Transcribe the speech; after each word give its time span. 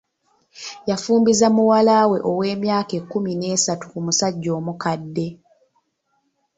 Yafumbiza 0.89 1.47
muwala 1.55 1.95
we 2.11 2.17
ow'emyaka 2.31 2.93
ekkumi 2.99 3.31
n'esatu 3.35 3.85
ku 3.91 3.99
musajja 4.05 4.51
omukadde. 4.59 5.27